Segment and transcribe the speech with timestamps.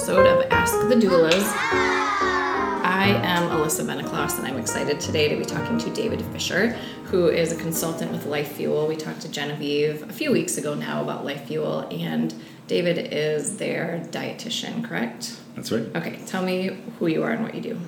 [0.00, 1.52] episode of Ask the Doulas.
[2.82, 6.68] I am Alyssa Benacloss, and I'm excited today to be talking to David Fisher,
[7.04, 8.86] who is a consultant with Life Fuel.
[8.86, 12.34] We talked to Genevieve a few weeks ago now about Life Fuel, and
[12.66, 15.38] David is their dietitian, correct?
[15.54, 15.94] That's right.
[15.94, 17.78] Okay, tell me who you are and what you do.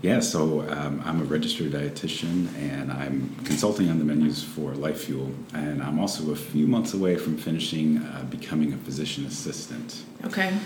[0.00, 5.02] Yeah, so um, I'm a registered dietitian and I'm consulting on the menus for Life
[5.02, 5.30] Fuel.
[5.52, 10.04] And I'm also a few months away from finishing uh, becoming a physician assistant.
[10.24, 10.56] Okay.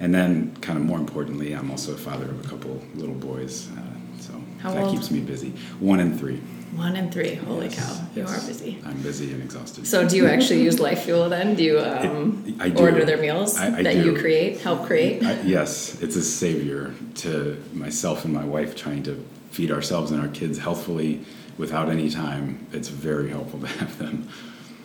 [0.00, 3.68] And then, kind of more importantly, I'm also a father of a couple little boys.
[3.70, 4.94] Uh, so How that old?
[4.94, 5.50] keeps me busy.
[5.80, 6.40] One and three.
[6.74, 7.34] One and three.
[7.36, 8.44] Holy Yes, cow, you yes.
[8.44, 8.82] are busy.
[8.84, 9.86] I'm busy and exhausted.
[9.86, 11.54] So, do you actually use Life Fuel then?
[11.54, 12.82] Do you um, It- I do.
[12.82, 15.22] order their meals I- I that you create, help create?
[15.24, 20.20] I, yes, it's a savior to myself and my wife trying to feed ourselves and
[20.20, 21.20] our kids healthfully
[21.56, 22.66] without any time.
[22.72, 24.28] It's very helpful to have them.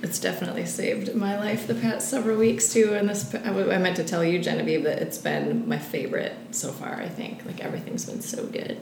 [0.01, 2.93] It's definitely saved my life the past several weeks too.
[2.93, 6.95] And this, I, meant to tell you, Genevieve, that it's been my favorite so far.
[6.95, 8.79] I think like everything's been so good.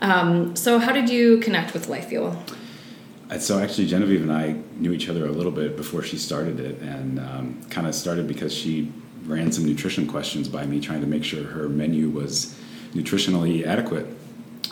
[0.00, 2.36] Um, so, how did you connect with Life Fuel?
[3.30, 6.60] Uh, So actually, Genevieve and I knew each other a little bit before she started
[6.60, 8.92] it, and um, kind of started because she
[9.24, 12.58] ran some nutrition questions by me, trying to make sure her menu was
[12.92, 14.06] nutritionally adequate.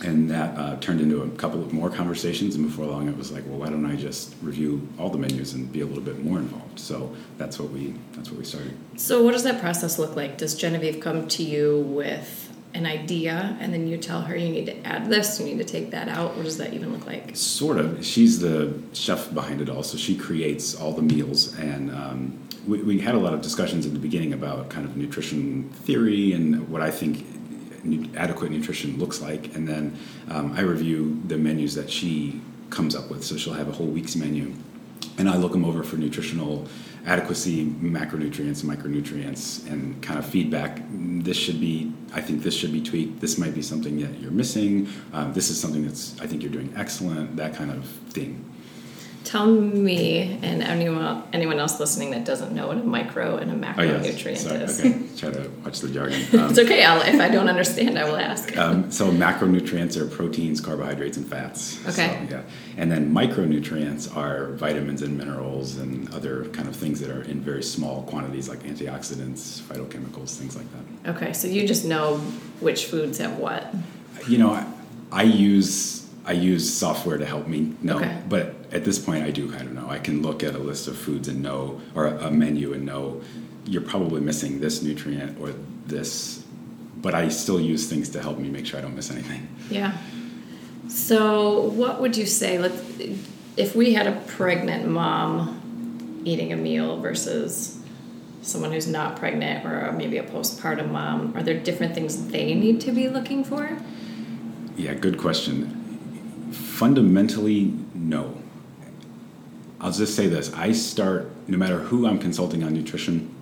[0.05, 3.31] And that uh, turned into a couple of more conversations, and before long, it was
[3.31, 6.25] like, well, why don't I just review all the menus and be a little bit
[6.25, 6.79] more involved?
[6.79, 8.77] So that's what we that's what we started.
[8.97, 10.39] So, what does that process look like?
[10.39, 14.67] Does Genevieve come to you with an idea, and then you tell her you need
[14.67, 16.37] to add this, you need to take that out?
[16.37, 17.37] What does that even look like?
[17.37, 18.05] Sort of.
[18.05, 21.57] She's the chef behind it all, so she creates all the meals.
[21.59, 24.97] And um, we, we had a lot of discussions in the beginning about kind of
[24.97, 27.27] nutrition theory and what I think
[28.17, 29.55] adequate nutrition looks like.
[29.55, 33.25] And then um, I review the menus that she comes up with.
[33.25, 34.55] So she'll have a whole week's menu,
[35.19, 36.67] and I look them over for nutritional
[37.07, 40.83] adequacy, macronutrients, micronutrients, and kind of feedback.
[40.91, 43.21] This should be, I think this should be tweaked.
[43.21, 44.89] This might be something that you're missing.
[45.13, 47.37] Um, this is something that's, I think you're doing excellent.
[47.37, 48.50] That kind of thing.
[49.25, 53.55] Tell me and anyone anyone else listening that doesn't know what a micro and a
[53.79, 54.57] Oh yes, macronutrient sorry.
[54.63, 54.81] is.
[54.81, 56.21] Okay, try to watch the jargon.
[56.41, 56.83] Um, It's okay.
[56.85, 58.57] I'll, if I don't understand, I will ask.
[58.57, 61.79] Um, so macronutrients are proteins, carbohydrates, and fats.
[61.87, 62.27] Okay.
[62.29, 62.43] So, yeah.
[62.79, 67.41] And then micronutrients are vitamins and minerals and other kind of things that are in
[67.41, 71.17] very small quantities, like antioxidants, phytochemicals, things like that.
[71.17, 72.17] Okay, so you just know
[72.61, 73.73] which foods have what.
[74.29, 74.67] You know, I,
[75.13, 76.00] I use
[76.31, 78.17] I use software to help me know, Okay.
[78.29, 79.91] but at this point, I do kind of know.
[79.91, 83.21] I can look at a list of foods and know, or a, menu and know,
[83.65, 85.53] you're probably missing this nutrient or
[85.87, 86.45] this.
[87.03, 89.49] But I still use things to help me make sure I don't miss anything.
[89.71, 89.99] Yeah.
[90.87, 92.59] So, what would you say?
[92.59, 92.75] Let
[93.57, 97.77] if we had a pregnant mom eating a meal versus
[98.43, 102.81] someone who's not pregnant or maybe a postpartum mom, are there different things they need
[102.83, 103.79] to be looking for?
[104.77, 105.80] Yeah, good question.
[106.81, 108.39] Fundamentally, no.
[109.83, 113.35] I'll just say this I start, no matter who I'm consulting on nutrition,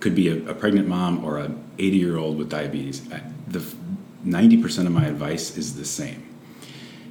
[0.00, 3.08] could be a, a pregnant mom or an 80 year old with diabetes.
[3.12, 3.60] I, the
[4.26, 6.28] 90% of my advice is the same.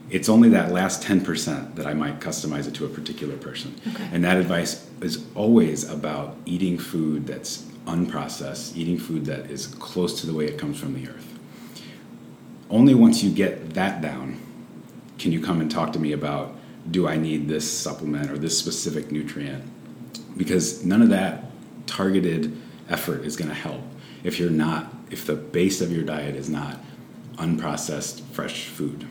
[0.09, 3.79] It's only that last 10% that I might customize it to a particular person.
[3.95, 4.09] Okay.
[4.11, 10.19] And that advice is always about eating food that's unprocessed, eating food that is close
[10.19, 11.39] to the way it comes from the earth.
[12.69, 14.41] Only once you get that down
[15.19, 16.55] can you come and talk to me about
[16.89, 19.63] do I need this supplement or this specific nutrient?
[20.37, 21.43] Because none of that
[21.85, 22.57] targeted
[22.89, 23.81] effort is going to help
[24.23, 26.79] if you're not, if the base of your diet is not
[27.35, 29.07] unprocessed fresh food.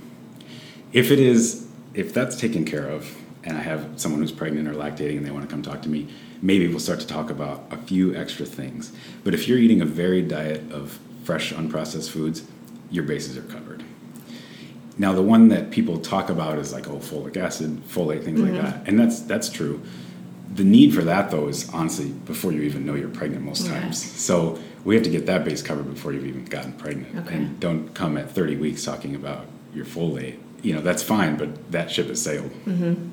[0.93, 4.75] If it is, if that's taken care of, and I have someone who's pregnant or
[4.75, 6.09] lactating and they want to come talk to me,
[6.43, 8.93] maybe we'll start to talk about a few extra things.
[9.25, 12.47] But if you're eating a varied diet of fresh, unprocessed foods,
[12.91, 13.85] your bases are covered.
[14.99, 18.53] Now, the one that people talk about is like, oh, folic acid, folate, things like
[18.53, 18.65] mm-hmm.
[18.65, 19.81] that, and that's that's true.
[20.53, 23.81] The need for that, though, is honestly before you even know you're pregnant most Yeah.
[23.81, 24.03] times.
[24.03, 27.37] So we have to get that base covered before you've even gotten pregnant, Okay.
[27.37, 30.37] and don't come at 30 weeks talking about your folate.
[30.63, 32.51] You know, that's fine, but that ship has sailed.
[32.67, 33.13] Mm-hmm.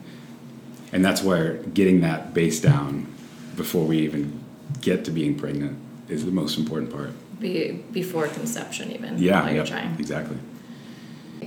[0.91, 3.07] And that's where getting that base down
[3.55, 4.39] before we even
[4.81, 5.77] get to being pregnant
[6.09, 7.11] is the most important part.
[7.39, 9.17] Be, before conception, even.
[9.19, 9.93] Yeah, while you're trying.
[9.99, 10.37] exactly.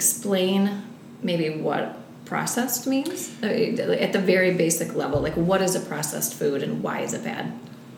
[0.02, 0.82] Explain
[1.24, 5.20] maybe what processed means at the very basic level.
[5.20, 7.52] Like, what is a processed food and why is it bad?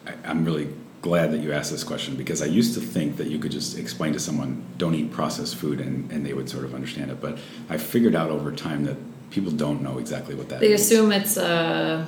[0.06, 0.68] I, I'm really
[1.02, 3.76] glad that you asked this question because I used to think that you could just
[3.76, 7.20] explain to someone, don't eat processed food, and, and they would sort of understand it.
[7.20, 7.36] But
[7.68, 8.96] I figured out over time that
[9.30, 10.80] people don't know exactly what that They means.
[10.80, 12.06] assume it's uh,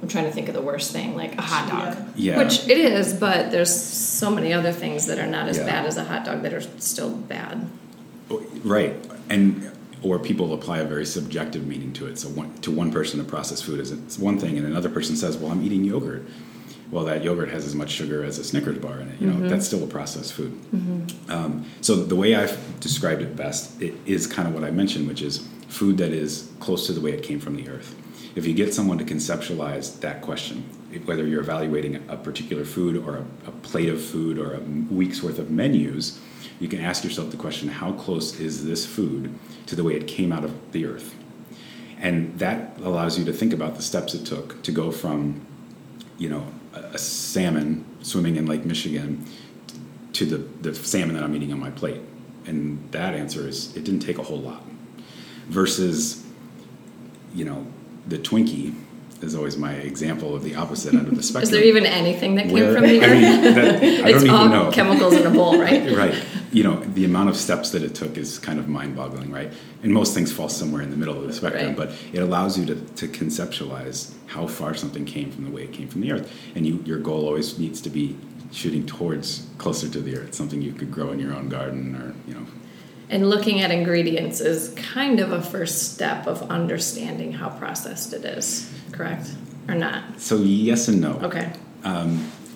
[0.00, 2.08] I'm trying to think of the worst thing, like a hot dog.
[2.16, 2.38] Yeah.
[2.38, 5.66] Which it is, but there's so many other things that are not as Yeah.
[5.66, 7.68] bad as a hot dog that are still bad.
[8.64, 8.96] Right,
[9.28, 9.70] and
[10.02, 12.18] or people apply a very subjective meaning to it.
[12.18, 15.36] So one, to one person, a processed food is one thing, and another person says,
[15.36, 16.26] "Well, I'm eating yogurt."
[16.90, 19.20] Well, that yogurt has as much sugar as a Snickers bar in it.
[19.20, 20.52] You know, that's still a processed food.
[21.28, 25.08] Um, so the way I've described it best, it is kind of what I mentioned,
[25.08, 27.96] which is food that is close to the way it came from the earth.
[28.36, 30.64] If you get someone to conceptualize that question,
[31.04, 35.22] whether you're evaluating a particular food or a, a plate of food or a week's
[35.22, 36.20] worth of menus,
[36.60, 39.36] you can ask yourself the question how close is this food
[39.66, 41.14] to the way it came out of the earth?
[41.98, 45.44] And that allows you to think about the steps it took to go from,
[46.18, 49.24] you know, a, salmon swimming in Lake Michigan
[50.12, 50.38] to the,
[50.68, 52.00] the salmon that I'm eating on my plate.
[52.46, 54.62] And that answer is it didn't take a whole lot.
[55.48, 56.24] Versus,
[57.34, 57.66] you know,
[58.06, 58.74] the Twinkie
[59.22, 61.42] is always my example of the opposite end of the spectrum.
[61.44, 63.12] Is there even anything that came where- from the I earth?
[63.20, 64.70] mean, that- I it's don't all even know.
[64.70, 65.90] chemicals in a bowl, right?
[65.96, 66.24] right.
[66.52, 69.52] You know, the amount of steps that it took is kind of mind boggling, right?
[69.82, 71.76] And most things fall somewhere in the middle of the spectrum, Right.
[71.76, 75.72] but it allows you to, to conceptualize how far something came from the way it
[75.72, 76.32] came from the earth.
[76.54, 78.16] And you, your goal always needs to be
[78.52, 82.14] shooting towards closer to the earth, something you could grow in your own garden or,
[82.28, 82.46] you know.
[83.10, 88.24] And looking at ingredients is kind of a first step of understanding how processed it
[88.24, 89.34] is, correct?
[89.68, 90.20] Or not?
[90.20, 91.14] So, yes and no.
[91.22, 91.52] Okay.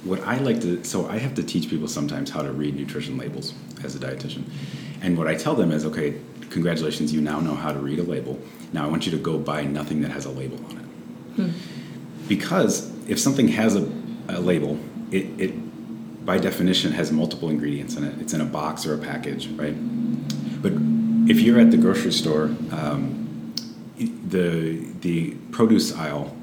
[0.05, 3.19] what I like to, so I have to teach people sometimes how to read nutrition
[3.19, 4.45] labels as a dietitian.
[5.03, 6.21] And what I tell them is, okay,
[6.51, 8.39] congratulations, you now know how to read a label.
[8.73, 10.85] Now I want you to go buy nothing that has a label on it.
[12.29, 13.91] Because if something has a,
[14.29, 14.79] a label,
[15.11, 18.21] it, it by definition has multiple ingredients in it.
[18.21, 19.75] It's in a box or a package, right?
[20.63, 20.73] But
[21.31, 23.55] if you're at the grocery store, um,
[23.97, 26.35] the the produce aisle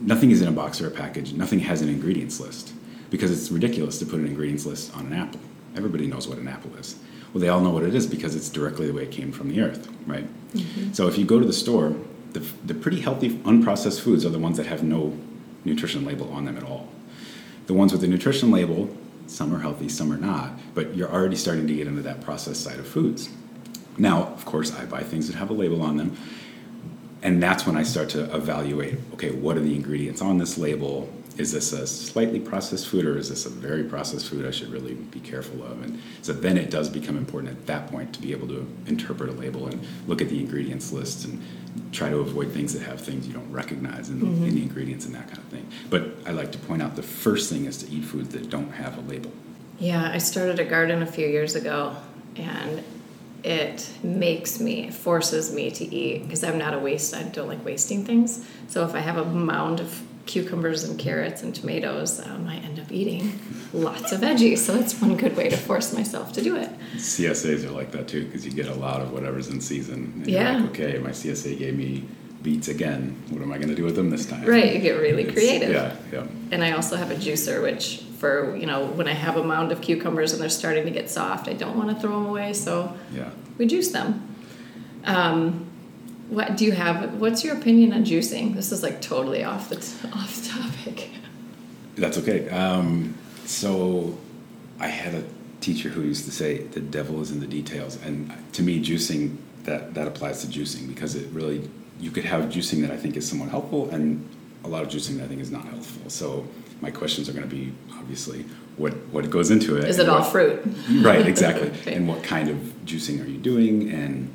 [0.00, 1.32] nothing is in a box or a package.
[1.32, 2.72] Nothing has an ingredients list
[3.10, 5.40] because it's ridiculous to put an ingredients list on an apple.
[5.76, 6.96] Everybody knows what an apple is.
[7.32, 9.48] Well, they all know what it is because it's directly the way it came from
[9.48, 10.26] the earth, right?
[10.52, 10.92] Mm-hmm.
[10.92, 11.94] So if you go to the store,
[12.32, 15.16] the, the pretty healthy unprocessed foods are the ones that have no
[15.64, 16.88] nutrition label on them at all.
[17.66, 21.36] The ones with the nutrition label, some are healthy, some are not, but you're already
[21.36, 23.28] starting to get into that processed side of foods.
[23.96, 26.16] Now, of course, I buy things that have a label on them,
[27.22, 31.12] and that's when I start to evaluate okay, what are the ingredients on this label?
[31.36, 34.68] Is this a slightly processed food or is this a very processed food I should
[34.68, 35.82] really be careful of?
[35.82, 39.30] And so then it does become important at that point to be able to interpret
[39.30, 41.42] a label and look at the ingredients list and
[41.92, 44.58] try to avoid things that have things you don't recognize in, in the mm-hmm.
[44.58, 45.66] ingredients and that kind of thing.
[45.88, 48.72] But I like to point out the first thing is to eat foods that don't
[48.72, 49.32] have a label.
[49.78, 51.96] Yeah, I started a garden a few years ago,
[52.36, 52.84] and
[53.44, 57.14] it makes me, it forces me to eat because I'm not a waste.
[57.14, 58.46] I don't like wasting things.
[58.68, 62.78] So if I have a mound of cucumbers and carrots and tomatoes, um, I end
[62.78, 63.38] up eating
[63.72, 64.58] lots of veggies.
[64.58, 66.70] So that's one good way to force myself to do it.
[66.96, 70.22] CSAs are like that too because you get a lot of whatever's in season.
[70.26, 70.58] Yeah.
[70.58, 72.04] Like, okay, my CSA gave me
[72.42, 73.16] beets again.
[73.30, 74.44] What am I going to do with them this time?
[74.44, 75.70] Right, you get really It's- creative.
[75.70, 76.26] Yeah, yeah.
[76.50, 79.72] And I also have a juicer, which for you know when I have a mound
[79.72, 82.52] of cucumbers and they're starting to get soft, I don't want to throw them away,
[82.52, 83.30] so Yeah.
[83.58, 84.22] we juice them.
[85.04, 85.66] Um,
[86.28, 87.14] what do you have?
[87.20, 88.54] What's your opinion on juicing?
[88.54, 90.46] This is like totally off the t- off
[90.84, 91.10] topic.
[91.96, 92.48] That's okay.
[92.50, 93.14] Um,
[93.44, 94.16] so
[94.78, 95.24] I had a
[95.60, 99.36] teacher who used to say the devil is in the details, and to me, juicing
[99.64, 101.68] that that applies to juicing because it really
[102.00, 104.26] you could have juicing that I think is somewhat helpful, and
[104.64, 106.10] a lot of juicing that I think is not helpful.
[106.10, 106.46] So
[106.80, 108.44] my questions are going to be obviously
[108.76, 109.84] what what goes into it.
[109.84, 110.62] Is it all what- fruit?
[111.02, 114.32] right exactly and what kind of juicing are you doing and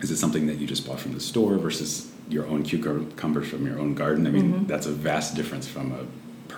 [0.00, 3.66] is it something that you just bought from the store versus your own cucumbers from
[3.66, 4.66] your own garden i mean Mm-hmm.
[4.66, 6.04] that's a vast difference from a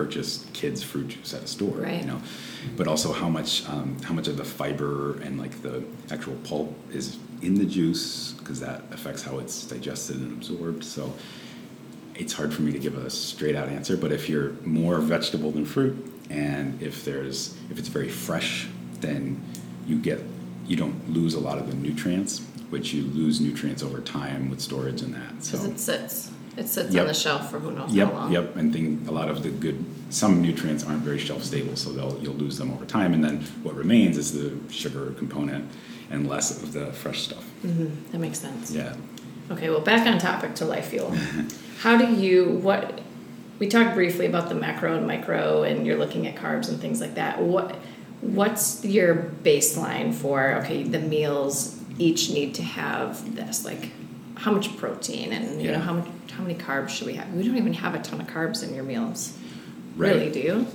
[0.05, 2.01] purchased kids fruit juice at a store Right.
[2.01, 2.21] you know
[2.77, 6.69] but also how much um, how much of the fiber and like the actual pulp
[6.91, 11.13] is in the juice because that affects how it's digested and absorbed so
[12.15, 15.51] it's hard for me to give a straight out answer but if you're more vegetable
[15.51, 15.95] than fruit
[16.29, 18.67] and if there's if it's very fresh
[19.01, 19.39] then
[19.87, 20.19] you get
[20.67, 24.61] you don't lose a lot of the nutrients which you lose nutrients over time with
[24.61, 26.31] storage and that so Because it sits.
[26.57, 27.01] It sits Yep.
[27.03, 28.31] on the shelf for who knows how Yep, long.
[28.31, 31.91] yep, and thing, a lot of the good, some nutrients aren't very shelf stable, so
[31.91, 35.65] they'll, you'll lose them over time, and then what remains is the sugar component
[36.09, 37.43] and less of the fresh stuff.
[37.65, 38.71] Mm-hmm, that makes sense.
[38.71, 38.93] Yeah.
[39.49, 41.13] Okay, well, back on topic to life fuel.
[41.79, 42.99] How do you what?
[43.59, 46.99] We talked briefly about the macro and micro, and you're looking at carbs and things
[46.99, 47.41] like that.
[47.41, 47.75] What
[48.21, 50.53] what's your baseline for?
[50.63, 53.89] Okay, the meals each need to have this, like
[54.41, 57.31] how much protein and you know how much how many carbs should we have?
[57.33, 59.37] We don't even have a ton of carbs in your meals.
[59.95, 60.15] Right.
[60.15, 60.67] Really, do you?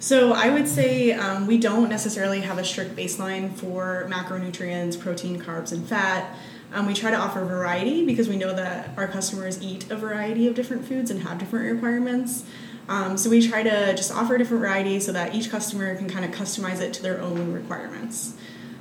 [0.00, 5.40] So I would say um, we don't necessarily have a strict baseline for macronutrients, protein,
[5.40, 6.36] carbs, and fat.
[6.72, 10.46] Um, we try to offer variety because we know that our customers eat a variety
[10.46, 12.44] of different foods and have different requirements.
[12.88, 16.08] Um, so we try to just offer a different variety so that each customer can
[16.08, 18.34] kind of customize it to their own requirements.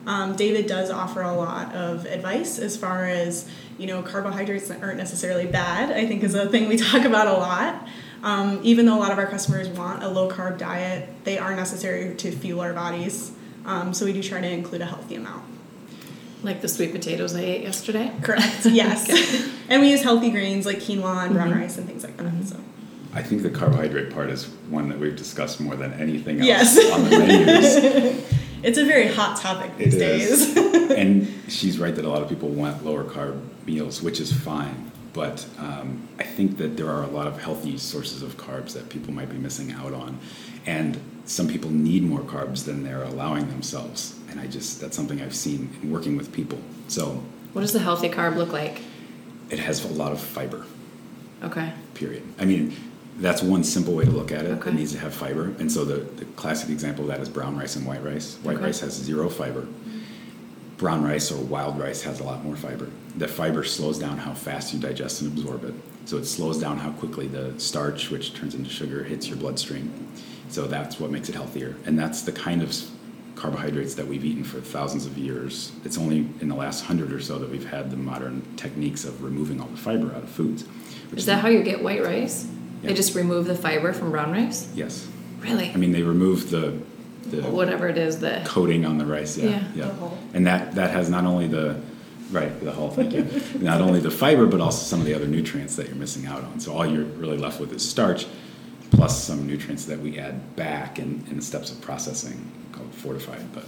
[0.08, 3.48] Um, David does offer a lot of advice as far as
[3.78, 5.92] you know carbohydrates aren't necessarily bad.
[5.92, 7.88] I think is a thing we talk about a lot.
[8.24, 11.56] Um, even though a lot of our customers want a low carb diet, they are
[11.56, 13.32] necessary to fuel our bodies.
[13.66, 15.44] Um, so we do try to include a healthy amount.
[16.42, 18.12] Like the sweet potatoes I ate yesterday?
[18.24, 19.10] Correct, yes.
[19.70, 22.48] and we use healthy grains like quinoa and brown rice and things like that.
[22.48, 22.58] So.
[23.14, 26.92] I think the carbohydrate part is one that we've discussed more than anything else Yes.
[26.92, 28.24] on the menus.
[28.64, 30.54] It's a very hot topic It these is.
[30.54, 30.92] days.
[30.92, 34.92] and she's right that a lot of people want lower carb meals, which is fine.
[35.14, 38.90] But um, I think that there are a lot of healthy sources of carbs that
[38.90, 40.20] people might be missing out on.
[40.66, 44.20] And some people need more carbs than they're allowing themselves.
[44.30, 46.60] And I just, that's something I've seen in working with people.
[46.88, 47.24] So
[47.54, 48.82] What does the healthy carb look like?
[49.50, 50.66] it has a lot of fiber,
[51.42, 51.72] Okay.
[51.94, 52.22] period.
[52.38, 52.76] I mean,
[53.20, 54.50] that's one simple way to look at it.
[54.60, 54.70] Okay.
[54.70, 55.54] It needs to have fiber.
[55.60, 58.36] And so the, the classic example of that is brown rice and white rice.
[58.44, 58.66] White Okay.
[58.66, 59.68] rice has zero fiber.
[60.78, 62.90] Brown rice or wild rice has a lot more fiber.
[63.16, 65.74] The fiber slows down how fast you digest and absorb it.
[66.06, 70.08] So it slows down how quickly the starch, which turns into sugar, hits your bloodstream.
[70.50, 71.76] So that's what makes it healthier.
[71.86, 72.76] And that's the kind of
[73.36, 75.72] carbohydrates that we've eaten for thousands of years.
[75.84, 79.24] It's only in the last hundred or so that we've had the modern techniques of
[79.24, 80.66] removing all the fiber out of foods.
[81.16, 82.48] Is that how you get white rice?
[82.88, 84.68] They just remove the fiber from brown rice?
[84.74, 85.08] Yes.
[85.42, 85.70] Really?
[85.70, 86.80] I mean, they remove the
[87.30, 89.38] the Whatever it is the coating on the rice.
[89.38, 89.88] Yeah, Yeah.
[89.88, 90.10] yeah.
[90.34, 91.80] And that that has not only the
[92.32, 93.28] right the whole Thank you.
[93.60, 96.44] not only the fiber, but also some of the other nutrients that you're missing out
[96.44, 96.60] on.
[96.60, 98.26] So all you're really left with is starch,
[98.92, 103.52] plus some nutrients that we add back in, in the steps of processing called fortified.
[103.54, 103.66] But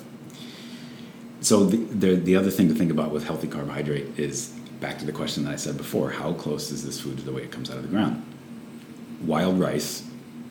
[1.41, 5.05] so the, the the other thing to think about with healthy carbohydrate is back to
[5.05, 7.51] the question that I said before: How close is this food to the way it
[7.51, 8.23] comes out of the ground?
[9.25, 10.03] Wild rice,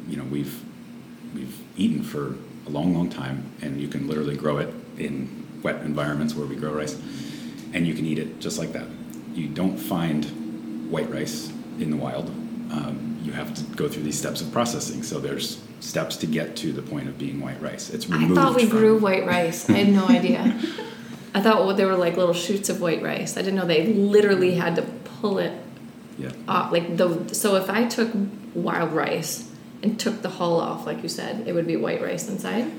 [0.09, 0.63] you know, we've
[1.35, 2.35] we've eaten for
[2.67, 6.57] a long, long time, and you can literally grow it in wet environments where we
[6.57, 6.95] grow rice,
[7.73, 8.87] and you can eat it just like that.
[9.35, 10.25] You don't find
[10.91, 12.29] white rice in the wild.
[12.71, 15.03] Um, you have to go through these steps of processing.
[15.03, 17.91] So there's steps to get to the point of being white rice.
[17.91, 18.39] It's removed.
[18.39, 19.69] I thought we from- grew white rice.
[19.71, 20.59] I had no idea.
[21.35, 23.37] I thought well, they were like little shoots of white rice.
[23.37, 25.53] I didn't know they literally had to pull it
[26.19, 26.33] Yeah.
[26.49, 26.73] off.
[26.73, 28.11] Like the so if I took
[28.55, 29.49] wild rice
[29.83, 32.71] and took the hull off, like you said, it would be white rice inside.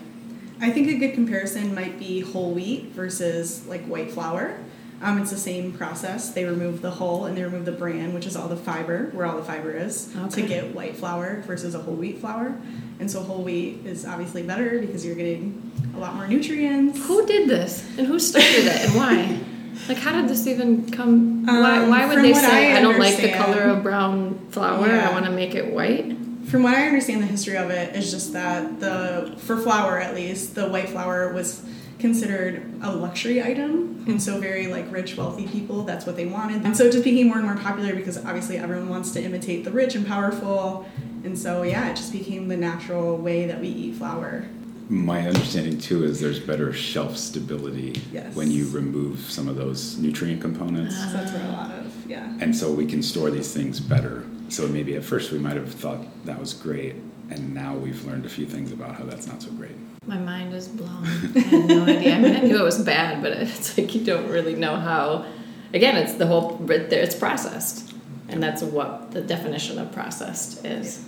[0.62, 4.58] I think a good comparison might be whole wheat versus like white flour.
[5.02, 6.32] Um, it's the same process.
[6.32, 9.26] They remove the hull and they remove the bran, which is all the fiber, where
[9.26, 10.42] all the fiber is, Okay.
[10.42, 12.58] to get white flour versus a whole wheat flour.
[13.00, 17.08] And so whole wheat is obviously better because you're getting a lot more nutrients.
[17.08, 19.40] Who did this and who started it and why?
[19.88, 21.46] Like, how did this even come?
[21.46, 24.88] why, Um, why would they say, I I, don't like the color of brown flour,
[24.88, 25.10] Yeah.
[25.10, 26.16] I want to make it white?
[26.48, 30.16] From what I understand, the history of it is just that the for flour at
[30.16, 31.62] least, the white flour was
[32.00, 36.64] considered a luxury item, and so very like rich, wealthy people that's what they wanted,
[36.66, 39.64] and so it just became more and more popular because obviously everyone wants to imitate
[39.64, 40.88] the rich and powerful,
[41.24, 44.46] and so yeah, it just became the natural way that we eat flour.
[44.92, 48.36] My understanding too is there's better shelf stability Yes.
[48.36, 50.96] when you remove some of those nutrient components.
[50.98, 52.34] So that's where a lot of yeah.
[52.42, 54.26] and so we can store these things better.
[54.50, 56.96] So maybe at first we might have thought that was great,
[57.30, 59.76] and now we've learned a few things about how that's not so great.
[60.08, 61.06] My mind is blown.
[61.36, 62.16] I had no idea.
[62.16, 65.26] I mean, I knew it was bad, but it's like you don't really know how.
[65.72, 66.58] Again, it's the whole.
[66.68, 67.94] It's processed,
[68.28, 71.06] and that's what the definition of processed is.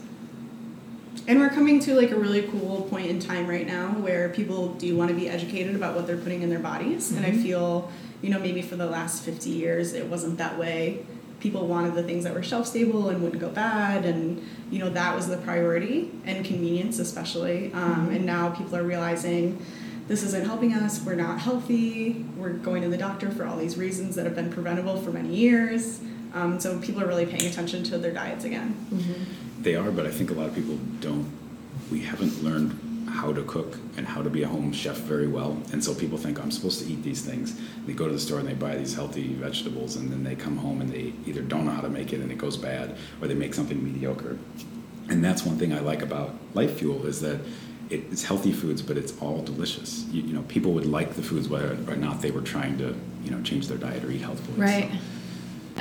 [1.27, 4.73] And we're coming to like a really cool point in time right now where people
[4.75, 7.11] do want to be educated about what they're putting in their bodies.
[7.11, 7.91] And I feel,
[8.21, 11.05] you know, maybe for the last 50 years it wasn't that way.
[11.39, 14.05] People wanted the things that were shelf stable and wouldn't go bad.
[14.05, 17.73] And, you know, that was the priority and convenience, especially.
[17.73, 19.63] Um, and now people are realizing
[20.07, 21.01] this isn't helping us.
[21.03, 22.25] We're not healthy.
[22.37, 25.35] We're going to the doctor for all these reasons that have been preventable for many
[25.35, 25.99] years.
[26.33, 28.75] Um, so people are really paying attention to their diets again.
[29.61, 31.29] They are, but I think a lot of people don't.
[31.91, 35.61] We haven't learned how to cook and how to be a home chef very well,
[35.71, 37.59] and so people think I'm supposed to eat these things.
[37.85, 40.57] They go to the store and they buy these healthy vegetables, and then they come
[40.57, 43.27] home and they either don't know how to make it and it goes bad, or
[43.27, 44.37] they make something mediocre.
[45.09, 47.41] And that's one thing I like about Life Fuel is that
[47.89, 50.05] it's healthy foods, but it's all delicious.
[50.11, 52.95] You, you know, people would like the foods whether or not they were trying to,
[53.23, 54.57] you know, change their diet or eat healthfully.
[54.57, 54.89] Right.
[54.91, 54.97] So-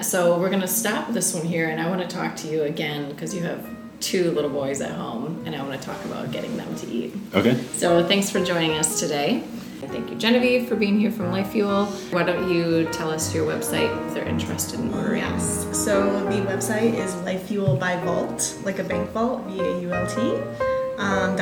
[0.03, 3.11] So we're gonna stop this one here, and I want to talk to you again
[3.11, 3.69] because you have
[4.01, 7.13] two little boys at home, and I want to talk about getting them to eat.
[7.35, 7.57] Okay.
[7.75, 9.43] So thanks for joining us today.
[9.81, 11.87] Thank you, Genevieve, for being here from Life Fuel.
[12.11, 15.23] Why don't you tell us your website if they're interested in ordering?
[15.23, 15.67] Yes.
[15.73, 19.93] So the website is Life Fuel by Vault, like a bank vault, V A U
[19.93, 20.70] L T.
[21.01, 21.39] Um.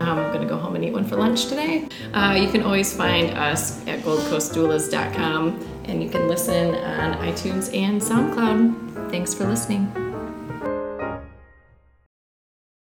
[0.00, 1.88] Um, I'm gonna go home and eat one for lunch today.
[2.14, 8.00] Uh, you can always find us at goldcoastdoulas.com and you can listen on iTunes and
[8.00, 9.10] SoundCloud.
[9.10, 10.03] Thanks for listening.